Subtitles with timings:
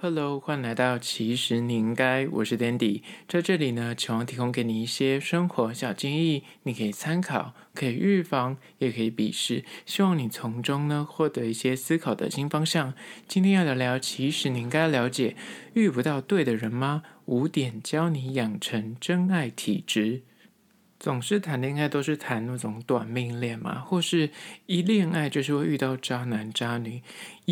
[0.00, 12.94] Hello，欢迎来到其实你应该，我是 Dandy，在这里呢，希望提供给你一些生活小建议，你可以参考，可以预防，也可以鄙视，希望你从中呢获得一些思考的新方向。
[13.26, 15.34] 今天要聊聊，其实你应该了解，
[15.74, 17.02] 遇不到对的人吗？
[17.24, 20.22] 五点教你养成真爱体质。
[21.00, 24.30] 总是谈恋爱都是谈那种短命恋嘛，或是
[24.66, 27.02] 一恋爱就是会遇到渣男渣女。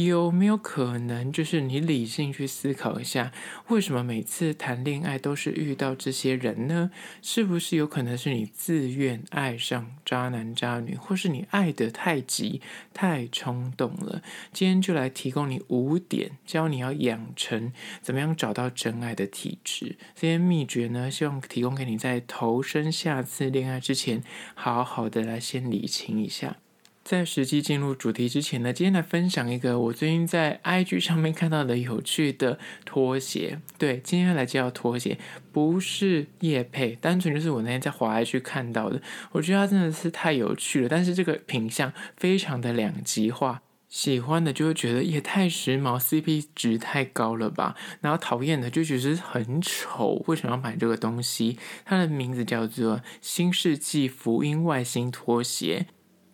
[0.05, 3.33] 有没有可能，就是你理性去思考一下，
[3.69, 6.91] 为什么每次谈恋爱都是遇到这些人呢？
[7.23, 12.61] 是不是有可能是你自愿爱上渣男渣女，或是你爱得太急、
[12.93, 14.23] 太冲动了？
[14.53, 17.73] 今天就来提供你五点，教你要养成
[18.03, 19.97] 怎么样找到真爱的体质。
[20.15, 24.23] 这些秘诀呢，希望提供给你在投身下次恋爱之前，
[24.55, 26.59] 好好的来先理清一下。
[27.07, 33.61] 在实际进入主题之前呢，今天来分享一个我最近在 IG 上面看到的有趣的拖鞋。
[33.79, 35.17] 对，今天来介绍拖鞋，
[35.53, 39.01] 不是叶配，单纯就是我那天在华 IG 看到的。
[39.31, 47.77] 我觉得它真的是太有趣了，但是这个品相非常的两极化，喜欢的就会觉得也太时髦，CP 值太高了吧？
[48.01, 51.57] 然后讨厌的就觉得很丑，为什么要买这个东西？
[51.85, 55.87] 它的名字叫做新世纪福音外星拖鞋。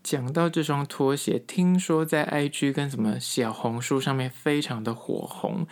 [0.03, 5.67] 讲到这双拖鞋，听说在 IG 跟什么小红书上面非常的火红。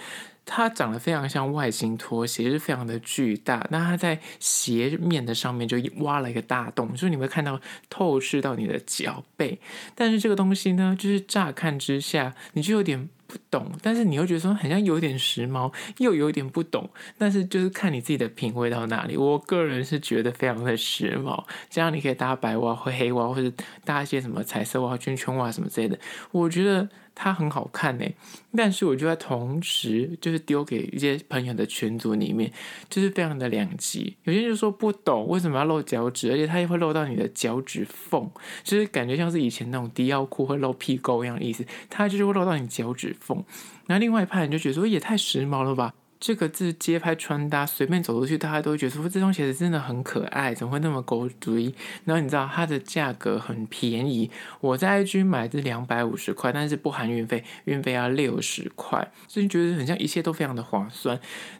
[0.47, 3.67] 它长得非常像外星拖鞋，是非常的巨大。
[3.71, 9.61] 那它在鞋面的上面就挖了一个大洞，所以你会看到透视到你的脚背。
[9.95, 16.91] 但是这个东西呢，就是乍看之下你就有点不懂，但是你又觉得说好像有点时髦，又有点不懂。
[17.17, 19.17] 但是就是看你自己的品味到哪里。
[19.17, 23.53] 我个人是觉得非常的时髦，这样你可以搭白袜或黑袜，或者
[23.85, 25.97] 搭一些什么彩色袜、圈圈袜什么之类的。
[26.33, 26.89] 我觉得。
[27.23, 28.07] 它很好看呢，
[28.57, 32.51] 但是我就在同时就是丢给一些朋友的群组里面，
[32.89, 34.17] 就是非常的两极。
[34.25, 38.31] 有些人就说不懂为什么要露脚趾，而且它也会露到你的脚趾缝，
[38.65, 43.45] 就是感觉像是以前那种低腰裤会露屁沟一样的意思，它就是会露到你脚趾缝。
[43.87, 45.93] 然后另外一派人就觉得说也太时髦了吧。
[46.21, 51.75] 这个字街拍穿搭，随便走出去，大家都会觉得说这双鞋子真的很可爱，怎么会那么狗追？
[52.05, 61.19] 然后你知道它的价格很便宜，我在 IG 买是两百五十块，但是不含运费，运费要六十块，所以觉得很像一切都非常的划算。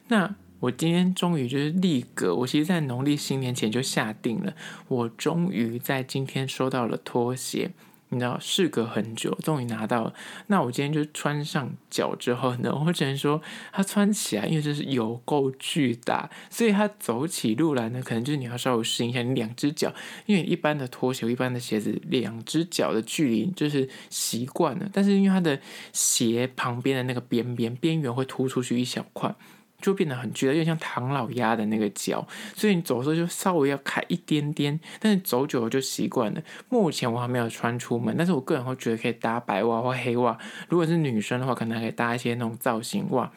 [0.09, 4.53] 那我今天终于就是立格，我其实在农历新年前就下定了，
[4.87, 7.71] 我终于在今天收到了拖鞋。
[8.13, 10.13] 你知道，事隔很久，终于拿到了。
[10.47, 13.41] 那我今天就穿上脚之后呢，我只能说
[13.71, 19.21] 它穿起来，因为这是有够巨大，所以它走起路来呢，可能就是你要稍微适应一下。
[19.21, 19.93] 你两只脚，
[20.25, 25.57] 因为一般的拖鞋、一般的鞋子，两只脚的距离就是习惯了，但是因为它的
[25.93, 29.33] 鞋旁边的那个边边边缘会突出去一小块。
[29.81, 32.25] 就变得很巨大，有点像唐老鸭的那个脚，
[32.55, 36.41] 所以你走的时候就稍微要开一点点，但是走久了就习惯了。
[36.69, 40.37] 目前我还没有穿出门，但是我个人会觉得可以搭白袜或黑袜，
[40.69, 43.31] 如果是女生的话，可能还可以搭一些那种造型袜。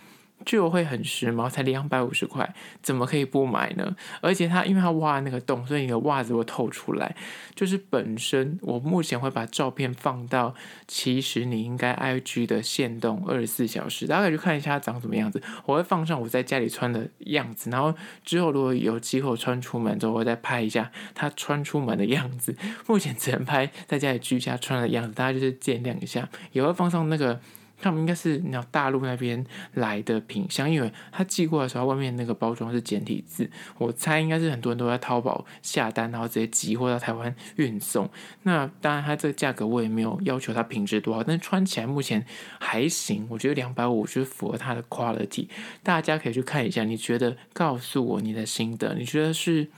[0.44, 3.96] 就会很时髦，才两百五十块，怎么可以不买呢？
[4.20, 7.16] 而且它因为它挖那个洞，所以你的袜子会透出来。
[7.54, 10.54] 就是本身我目前会把照片放到，
[10.86, 15.42] 其实你应该 IG 的限动二十四小时，大家可以去看一下它长什么样子。
[15.64, 17.94] 我会放上我在家里穿的样子，然后
[18.24, 22.54] 之后如果有机会穿出门之后，我再拍一下它穿出门的样子。
[22.86, 26.28] 目前只能拍在家里居家穿的样子，大家就是见谅一下。
[26.52, 27.40] 也会放上那个。
[27.84, 38.08] 他们应该是你要大陆那边来的品相，因为他寄过来的时候，外面那个包装是简体字，我猜应该是很多人都在淘宝下单，然后直接寄货到台湾运送。
[38.44, 42.24] 那当然，它这个价格我也没有要求它品质多好，但是穿起来目前
[42.58, 45.48] 还行，我觉得两百五就是符合它的 quality。
[45.82, 47.36] 大家可以去看一下，你觉得？
[47.52, 49.68] 告诉我你的心得，你觉得是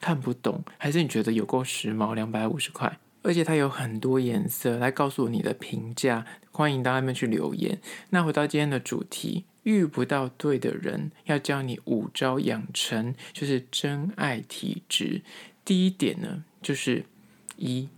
[0.00, 2.14] 看不懂，还是你觉得有够时髦？
[2.14, 2.98] 两百五十块。
[3.22, 6.24] 而且它有很多颜色，来告诉我你的评价，
[6.58, 7.78] 欢迎到外面去留言。
[8.10, 15.22] 那回到今天的主题，遇不到对的人，要教你五招养成，就是真爱体质。
[15.64, 17.04] 第一点呢，就是
[17.58, 17.88] 一，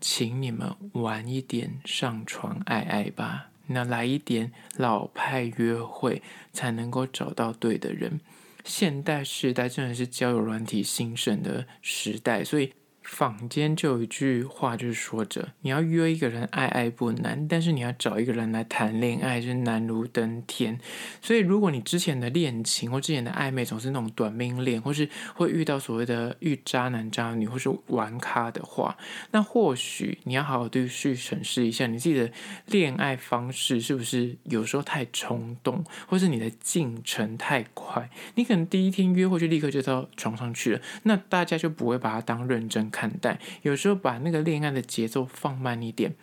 [0.00, 6.22] 请你们晚一点上床爱爱吧，那来一点老派约会，
[6.54, 8.18] 才能够找到对的人。
[8.64, 12.72] 现代时代真的是交友软体兴盛的时代，所以。
[13.08, 20.78] 坊间就有一句话，就是说着你要约一个人爱爱不难，但是你要找一个人来谈恋爱是难如登天。
[21.22, 28.96] 所以，如果你之前的恋情或之前的暧昧总是那种短命恋，或是会遇到所谓的遇渣男渣女，或是玩咖的话，
[29.30, 32.30] 那或许你要好好的去审视一下你自己的
[32.66, 38.10] 恋爱方式是不是有时候太冲动，或是你的进程太快。
[38.34, 46.16] 你可能第一天约会就立刻就到床上去了，那大家就不会把它当认真看待，有时候把那个恋爱的节奏放慢一点，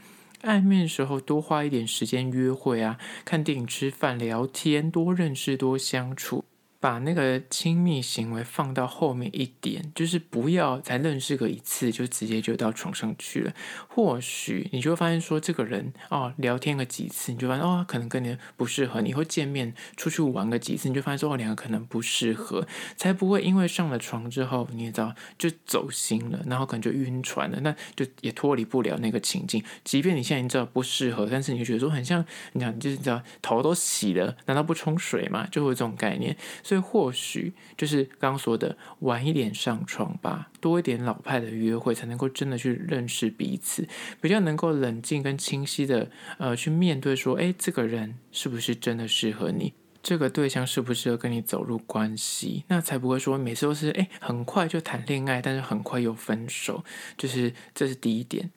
[0.44, 6.44] 暧昧的时候多花一点时间约会啊，看电影、吃饭、聊天，多认识、多相处。
[6.86, 13.52] 把那个亲密行为放到后面一点，就是不要才认识个一次就直接就到床上去了。
[13.88, 19.02] 或许你就会发现说，这个人哦，聊天个几次，你就发现哦，可能跟你不适合。
[19.02, 29.64] 你会见面出去玩个几次，你就发现说哦，两个可能不适合，才不会因为上了床之后，你也知道就走心了，然后可能就晕船了，那就也脱离不了那个情境。
[29.84, 35.48] 即便你现在已经知道不适合，但是你就觉得说很像，你讲就是你知道头都洗了，难道不冲水吗？
[35.52, 36.75] 就会有这种概念，所以。
[36.80, 43.88] 或许就是刚刚说的，晚一点上床吧，多一点老派的约会，才能够真的去认识彼此，
[44.22, 49.74] 比较能够冷静跟清晰的呃去面对说，诶，这个人是不是真的适合你？
[50.04, 52.64] 这个对象适不适合跟你走入关系？
[52.68, 56.84] 那才不会说每次都是诶很快就谈恋爱，但是很快又分手。
[57.18, 58.52] 就是这是第一点。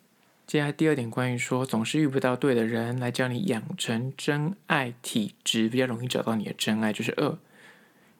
[0.46, 7.38] 接下来第二点，关于说总是遇不到对的人来教你养成真爱体质，比较容易找到你的真爱，就是二。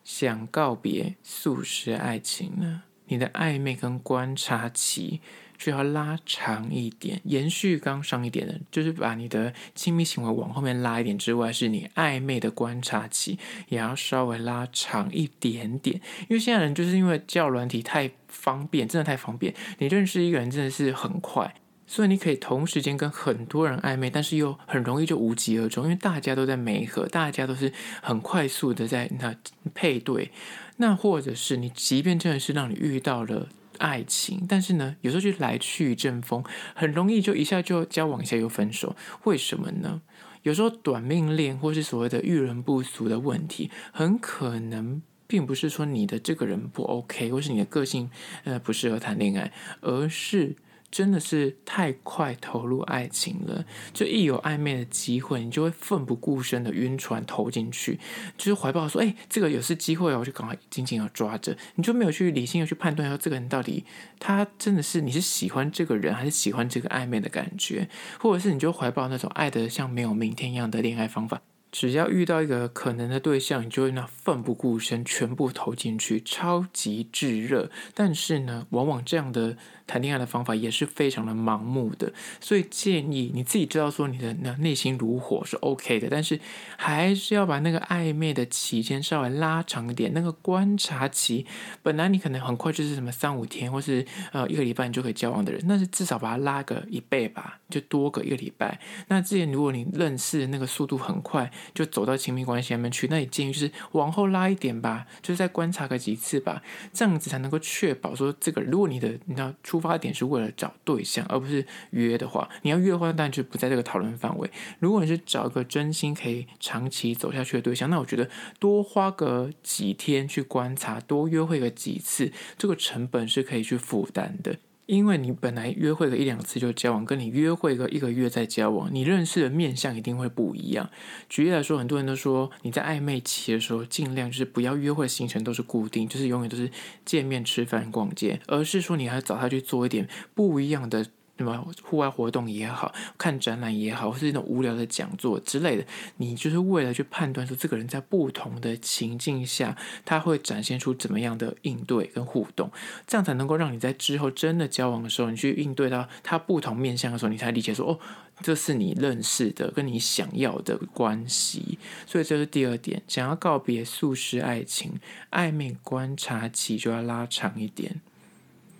[0.08, 2.84] 想告别速食爱情呢？
[3.08, 5.20] 你的暧昧跟观察期
[5.58, 13.38] 就要拉长一点，延续刚上一点的，就是把你的亲密行为往后面拉一点之外，是你暧昧的观察期
[13.69, 16.00] 也要稍微拉长一点点。
[16.22, 21.54] 因为现在人就是因为叫软体太方便，真的太方便，你认识一个人真的是很快。
[21.90, 29.35] 所以你可以同时间跟很多人暧昧，但是又很容易就无疾而终，因为大家都在媒合，大家都是很快速的在那
[29.73, 30.31] 配对。
[30.76, 33.49] 那或者是你即便真的是让你遇到了
[33.79, 36.44] 爱情，但是呢，有时候就来去一阵风，
[36.75, 38.94] 很容易就一下就交往一下又分手。
[39.25, 40.02] 为什么呢？
[40.43, 48.11] 有时候短命恋或是所谓的遇人不淑的问题，很可能并不是说你的这个人不 OK，或是你的个性
[48.44, 49.50] 呃不适合谈恋爱，
[49.81, 50.55] 而是。
[50.90, 57.99] 真的是太快投入爱情了，就一有暧昧的机会，你就会奋不顾身的晕船投进去，
[58.37, 63.85] 就是怀抱说，哎，这个有是机会哦，我就赶快紧紧要抓着，你就没有去理性的去判断说，这个人到底
[64.19, 67.88] 他真的是你是喜欢这个人，还是喜欢这个暧昧的感觉，
[68.19, 71.43] 或者是你就怀抱那种爱得像没有明天一样的恋爱方法。
[71.70, 77.70] 只要遇到一个可能的对象，你就会那奋不顾身，全部投进去，超级炙热。
[77.93, 79.58] 但是呢，往往这样的
[79.88, 82.12] 谈恋爱的方法也是非常的盲目的。
[82.40, 86.38] 所以建议你自己知道说你的那内心如火是 OK 的，但是
[86.76, 90.12] 还是要把那个暧昧的期间稍微拉长一点。
[90.14, 91.46] 那个观察期，
[91.82, 98.79] 本来你可能很快就是什么三五天，或是呃一个礼拜你就可以交往的人，那是至少把它拉个一倍吧，就多个一个礼拜。
[99.08, 106.62] 那之前如果你认识那个速度很快，就走到亲密关系里面去，那你建议就是往后拉一点吧，就是再观察个几次吧，
[106.93, 114.50] 这样子才能够确保说这个，如果你的你知道出出发点是为了找对象，而不是约的话，你要约的话，但就不在这个讨论范围。
[114.80, 118.28] 如果你是找一个真心可以长期走下去的对象，那我觉得
[118.58, 124.56] 多花个几天去观察，多约会个几次，这个成本是可以去负担的。
[124.88, 130.88] 因为你本来约会个一两次就交往，跟你约会个一个月再交往，你认识的面相一定会不一样。
[131.29, 136.71] 举例来说，很多人都说你在暧昧期的时候，尽量就是不要约会行程都是固定，就是永远都是
[137.04, 141.07] 见面、吃饭、逛街，而是说你还找他去做一点不一样的。
[141.38, 145.85] 什么户外活动也好，看展览也好，或是那种无聊的讲座之类的，
[146.16, 152.71] 你就是为了去判断说这个人在不同的情境下，他会展现出怎么样的应对跟互动，
[153.07, 157.99] 这样才能够让你在之后真的交往的时候，你去应对到他不同面向的时候，你才理解说哦，
[158.42, 161.78] 这是你认识的跟你想要的关系。
[162.07, 164.99] 所以这是第二点，想要告别速食爱情，
[165.30, 168.00] 暧昧观察期就要拉长一点。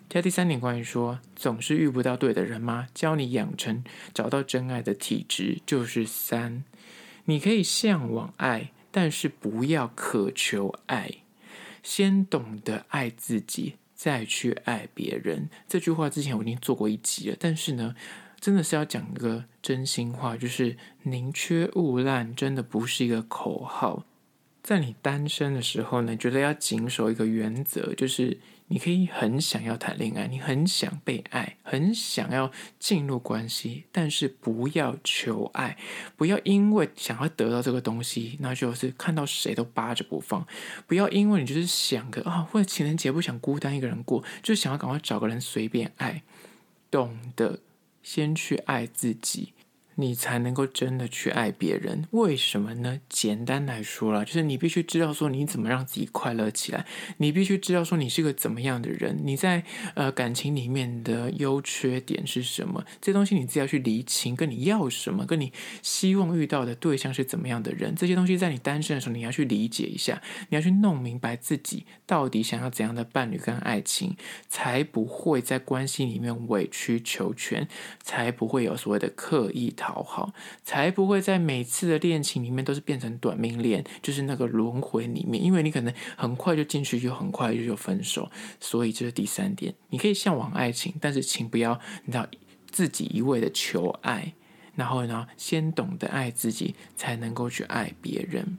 [0.09, 2.88] 加第三点，关于说总是遇不到对的人吗？
[2.95, 3.85] 教你养成
[4.15, 6.65] 找到真爱的体质，就是三，
[7.27, 11.11] 你可以向往爱，但是不要渴求爱，
[11.83, 15.50] 先懂得爱自己，再去爱别人。
[15.69, 17.95] 这句话之前我已经做过一集了，但是呢，
[18.41, 24.07] 真的是要讲一个真心话，就是宁缺毋滥，真的不是一个口号。
[24.62, 28.38] 在你单身的时候呢，觉得要谨守一个原则，就是。
[28.69, 35.77] 你可以很想要谈恋爱，你很想被爱，很想要进入关系，但是不要求爱，
[36.17, 40.47] 不要因为想要得到这个东西，那就是看到谁都扒着不放。
[40.87, 46.23] 不要因为你就是想个啊，或者情人节不想孤单一个人过，就想要赶快找个人随便爱。
[46.91, 47.61] 懂得
[48.03, 49.53] 先去爱自己。
[50.00, 53.00] 你才能够真的去爱别人，为什么呢？
[53.09, 56.87] 简单来说啦，就是你必须知道说你怎么让自己快乐起来，
[57.17, 59.64] 你必须知道说你是个怎么样的人，你在
[59.95, 65.52] 呃感情里面的优缺点是什么，这东西你自己要去厘清，跟你要什么，跟你
[65.83, 74.17] 希望遇到的对象是怎么样的人，这些东西在你单身的时候你要去理解一下，你要去弄明白自己到底想要怎样的伴侣跟爱情，
[74.49, 77.67] 才不会在关系里面委曲求全，
[78.00, 85.42] 才不会有所谓的刻意讨讨好，才不会在每次的恋情里面都是变成短命恋，就是那个轮回里面。
[85.42, 88.30] 因为你可能很快就进去，就很快就就分手。
[88.61, 92.26] 所以这是第三点，你可以向往爱情，但是请不要你知道
[92.71, 94.35] 自己一味的求爱，
[94.75, 98.59] 然后呢，先懂得爱自己，才能够去爱别人。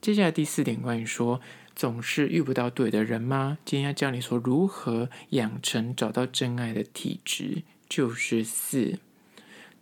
[0.00, 1.42] 接下来第四点，关于说
[1.76, 3.58] 总是遇不到对的人吗？
[3.66, 8.98] 今天要教你说如何养成找到真爱的体质，就是四。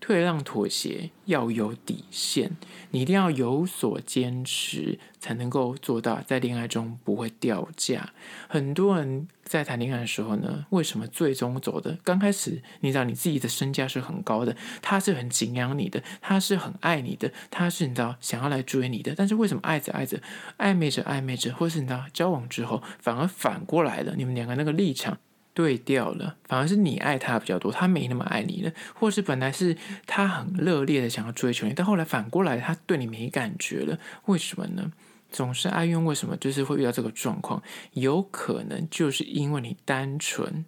[0.00, 2.56] 退让妥协要有底线，
[2.90, 8.10] 你一定要有所坚持，才能够做到在恋爱中不会掉价。
[8.48, 20.20] 很多人在谈恋爱的时候呢，为什么最终走的刚开始，你知道你自己的身价是很高的，他是很敬仰你的，他是很爱你的，他是你知道想要来追你的，但是为什么爱着爱着，
[20.58, 25.18] 暧昧着暧昧着，或是你知道交往之后，反而反过来了，你们两个那个立场。
[25.52, 29.76] 对调了，反而是你爱他比较多，他没那么爱你了，或是本来是
[30.06, 34.92] 他很热烈的想要追求你，但后来反过来他对你没感觉了，为什么呢？
[35.30, 37.62] 总是爱用，为什么就是会遇到这个状况？
[37.92, 40.64] 有可能就是因为你单纯，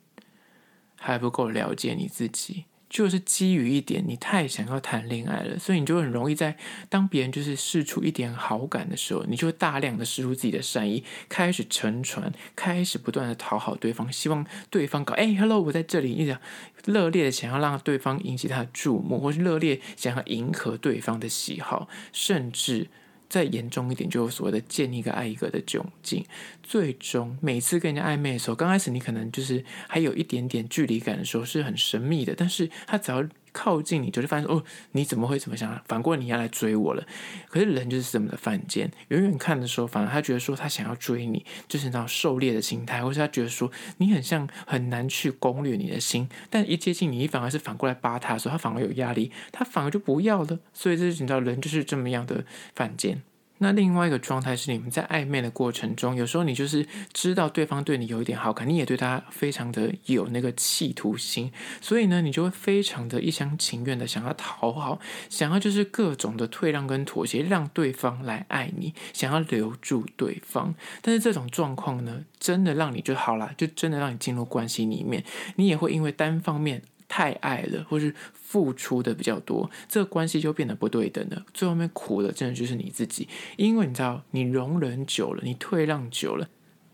[0.97, 2.67] 还不够了解你自己。
[2.93, 6.55] 就是基于一点，你太想要谈恋爱了，所以你就很容易在
[6.91, 16.37] 当别人就是释出一点好感的时候，你就大量的释出自己的善意，开始沉船，开始不断的讨好对方，希望对方搞哎，hello，我在这里，一直
[16.85, 22.89] 热烈的想要让对方引起他的注目，或是热烈想要迎合对方的喜好，甚至。
[23.33, 26.23] 再严重一点，就是所谓的见一个爱一个的窘境。
[26.63, 32.35] 最终，每次跟人家暧昧的时候，刚开始你可能就是还有一点点距离感的时候，是很神秘的。
[32.37, 35.81] 但是他只要靠近你，就是发现哦，你怎么会怎么想？
[35.87, 37.05] 反过来你要来追我了。
[37.49, 46.29] 可是人就是这么的犯贱，远远看的时候，反而他觉得说他想要追你，就是那种狩猎的心态，或是他觉得说你很像很难去攻略你的心。
[46.51, 50.59] 但一接近你，你反而是反过来扒他的时候，他反而有压力，他反而就不要了。
[50.73, 52.45] 所以这是你知道，人就是这么样的
[52.75, 53.23] 犯贱。
[53.63, 64.99] 那另外一个状态是，你们在暧昧的过程中，有时候你就是知道对方对你有一点好感，你也对他非常的有那个企图心，所以呢，你就会非常的一厢情愿的想要讨好，
[65.31, 70.75] 想要就是各种的退让跟妥协，让对方来爱你，想要留住对方。
[71.01, 75.23] 但是这种状况呢，真的让你就好了，就真的让你进入关系里面，
[75.55, 76.83] 你也会因为单方面。
[77.13, 81.45] 太爱了，或是付出的比较多，这个关系就变得不对等了。
[81.53, 83.29] 最后面苦的真的就是你自己，
[83.59, 86.49] 因为你知道，你容忍久了，你退让久了。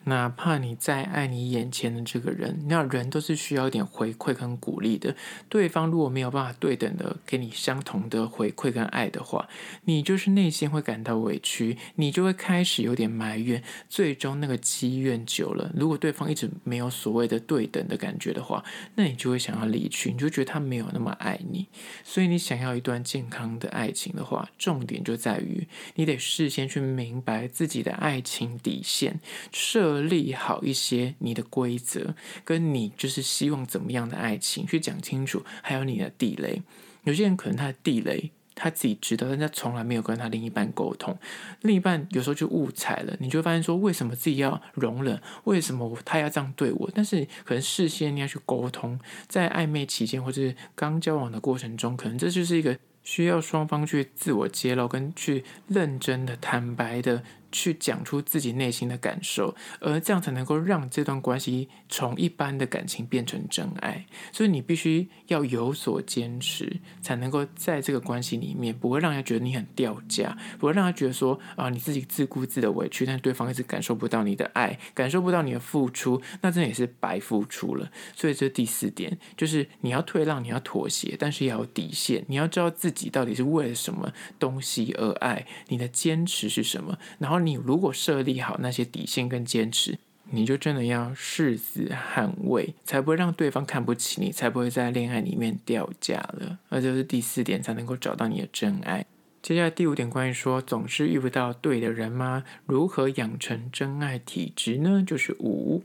[0.08, 5.14] 哪怕你再爱你眼前的这个人，那人都是需要一点回馈跟鼓励的。
[5.50, 9.46] 对方如果没有办法对等的给你相同的回馈跟爱的话，
[9.84, 13.62] 你就是内心会感到委屈，你就会开始有点埋怨。
[13.86, 21.66] 最终那个积怨久了，如果对方一直没有所谓的对等的感觉的话，那你就会想要离去，你就觉得他没有那么爱你。
[22.02, 29.20] 所以你想要一段健康的爱情的话，重点就在于你得事先去明白自己的爱情底线，
[29.52, 29.97] 设。
[30.00, 32.14] 立好一些你的规则，
[32.44, 36.62] 跟你就是希望怎么样的爱情去讲清楚，还有你的地雷。
[37.04, 41.16] 有些人可能他的地雷他自己知道，但他从来没有跟他另一半沟通，
[41.62, 45.18] 另一半有时候就误踩了，你就会发现说，为什么自己要容忍？
[45.44, 46.90] 为什么他要这样对我？
[46.92, 57.22] 但是可能事先你要去沟通，在暧昧期间或者是刚交往的过程中，可能这就是一个需要双方去自我揭露跟去认真的、坦白的。
[57.50, 64.04] 去讲出自己内心的感受，而这样才能够让这段关系从一般的感情变成真爱。
[64.32, 77.90] 所以你必须要有所坚持，才能够在这个关系里面不会让人家觉得你很掉价，不会让他觉得说啊你自己自顾自的委屈，但对方一直感受不到你的爱，感受不到你的付出，那真的也是白付出了。
[78.14, 87.37] 所以这第四点就是你要退让，你要妥协，但是要有底线，你要知道自己到底是为了什么东西而爱，你的坚持是什么，然后。
[87.38, 89.98] 你如果设立好那些底线跟坚持，
[90.30, 96.58] 你就真的要誓死捍卫，才不会让对方看不起你，才不会在恋爱里面掉价了。
[96.68, 99.06] 而这是第四点，才能够找到你的真爱。
[99.40, 102.44] 接下来第五点，关于说总是遇不到对的人吗？
[102.66, 105.02] 如何养成真爱体质呢？
[105.06, 105.82] 就是五，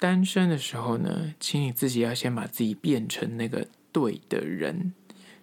[0.00, 4.94] 单身的时候呢，请你自己要先把自己变成那个对的人，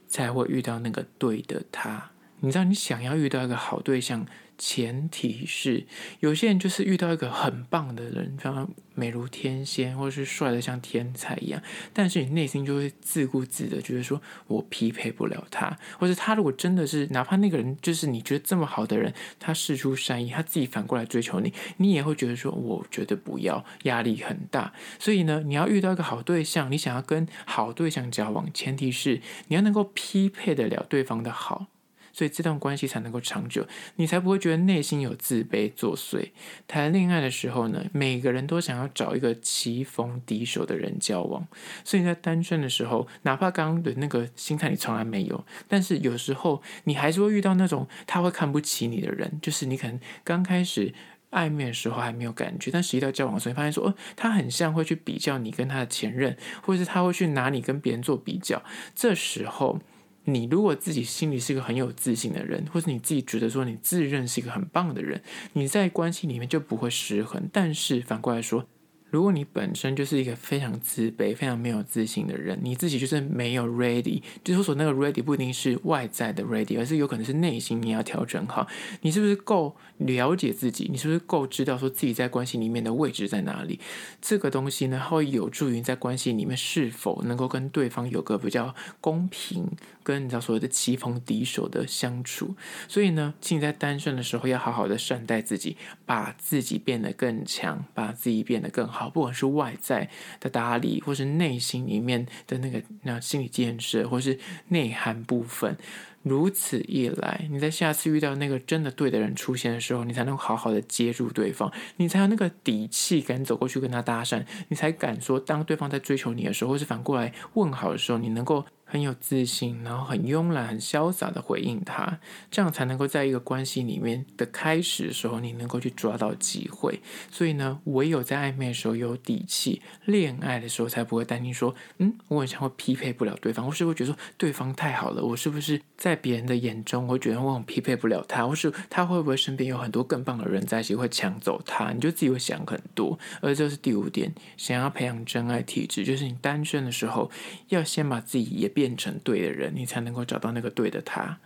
[0.06, 2.12] 才会遇到那个对的他。
[2.42, 4.26] 你知道，你想要遇到一个好对象。
[4.58, 5.86] 前提是
[6.20, 24.74] 有些人就是遇到一个很棒的人，非常美如天仙，或者是帅得像天才一样，但是你内心就会自顾自的觉得说，我匹配不了他，或者他如果真的是，哪怕那个人就是你觉得这么好的人，他事出善意，他自己反过来追求你，你也会觉得说，我觉得不要，压力很大。
[25.00, 31.68] 所以呢，你要遇到一个好对象，你想要跟好对象交往，前提是你要能够匹配得了对方的好。
[32.14, 36.30] 所以这段关系才能够长久，你才不会觉得内心有自卑作祟。
[36.68, 41.48] 谈恋爱的时候呢，每个人都想要找一个棋逢敌手的人交往。
[41.84, 50.94] 所以在单身的时候，哪怕刚刚的那个心态你从来没有，但是有时候你还是会遇到那种他会看不起你的人，就是你可能刚开始
[51.32, 58.62] 暧昧的时候还没有感觉，但实际到交往的时候，你发现说，哦，他很像会去比较你跟他的前任，或者是他会去拿你跟别人做比较。
[58.94, 59.80] 这时候。
[60.26, 65.22] 你如果自己心里是一个很有自信的人，或者你自己觉得说你自认是一个很棒的人，
[65.54, 67.50] 你在关系里面就不会失衡。
[67.52, 68.66] 但是反过来说，
[69.14, 78.68] 如果你本身就是一个非常自卑、非常没有自信的人，你自己就是没有 ready，就是说那个 ready 不一定是外在的 ready，而是有可能是内心你要调整好。
[79.02, 80.88] 你是不是够了解自己？
[80.92, 83.80] 你是不是够知道说自己在关系里面的位置在哪里？
[84.20, 89.70] 这个东西呢，会有助于在关系里面是否能够跟对方有个比较公平，
[90.02, 92.56] 跟你知道所谓的棋逢敌手的相处。
[92.88, 99.03] 所以呢，请你在单身的时候要好好的善待自己，把自己变得更强，把自己变得更好。
[99.10, 105.78] 不管是外在的打理，或是内心里面的那个那心理建设，或是内涵部分，
[106.22, 118.66] 如此一来，你在下次遇到那个真的对的人出现的时候，你才能好好的接住对方，你才有那个底气敢走过去跟他搭讪，你才敢说，当对方在追求你的时候，或是反过来问好的时候，你能够。
[118.94, 122.20] 很有自信，然后很慵懒、很潇洒的回应他，
[122.52, 127.02] 这样才能够在一个关系里面的开始的时候，你能够去抓到机会。
[127.32, 135.26] 所以呢，唯有在暧昧的时候有底气，恋爱的时候才不会担心说，嗯，我好像会匹配不了对方，我是不是觉得说对方太好了？
[135.26, 138.46] 我是不是在别人的眼中，我觉得我很匹配不了他？
[138.46, 141.92] 或是他会不会身边有很多更棒的人在一起会抢走他？
[141.94, 143.18] 你就自己会想很多。
[143.42, 147.32] 而这是第五点，想要培养真爱体质，就是你单身的时候
[147.70, 148.83] 要先把自己也变。
[148.84, 151.40] 变成对的人，你才能够找到那个对的他。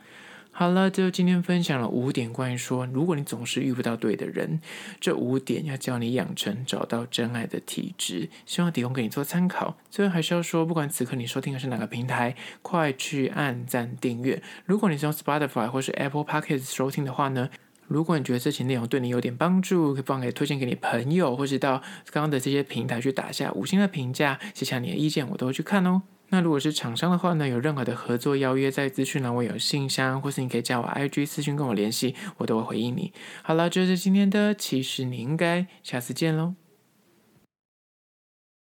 [0.52, 4.60] 好了，就今天分享了五点关于说，如果你总是遇不到对的人，
[5.00, 9.78] 这五点要教你养成找到真爱的体质，希望提供给你做参考。
[9.91, 14.41] 最后还是要说，不管此刻你收听的是哪个平台，快去按赞订阅。
[14.65, 17.52] 如果你是用 Spotify 或是 Apple Podcast 收听的话呢，
[17.86, 26.02] 如果你觉得这期内容对你有点帮助，可以帮给推荐给你朋友，或是到刚刚的这些平台去打下五星的评价，写下你的意见，我都会去看哦。
[26.30, 33.13] 那如果是厂商的话呢，有任何的合作邀约，在资讯栏我有信箱，或是你可以加我 IG 私讯跟我联系，我都会回应你。
[33.42, 36.56] 好了，这就是今天的，其实你应该下次见喽。